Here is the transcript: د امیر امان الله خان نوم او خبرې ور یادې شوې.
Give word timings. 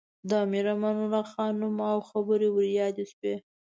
د 0.29 0.31
امیر 0.45 0.65
امان 0.75 0.95
الله 1.03 1.25
خان 1.31 1.51
نوم 1.61 1.77
او 1.93 1.99
خبرې 2.09 2.49
ور 2.51 2.65
یادې 2.79 3.05
شوې. 3.11 3.35